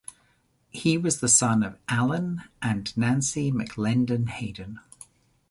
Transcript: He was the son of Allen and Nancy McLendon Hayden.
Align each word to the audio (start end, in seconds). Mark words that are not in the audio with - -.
He 0.71 0.97
was 0.97 1.19
the 1.19 1.27
son 1.27 1.61
of 1.61 1.77
Allen 1.87 2.41
and 2.59 2.91
Nancy 2.97 3.51
McLendon 3.51 4.29
Hayden. 4.29 4.79